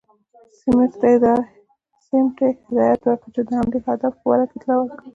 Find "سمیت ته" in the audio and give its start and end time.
0.59-1.07